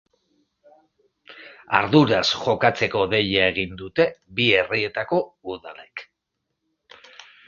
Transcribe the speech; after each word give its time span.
Arduraz 1.79 2.23
jokatzeko 2.45 3.03
deia 3.11 3.43
egin 3.49 3.75
dute 3.81 4.07
bi 4.39 4.47
herrietako 4.61 5.21
udalek. 5.57 6.05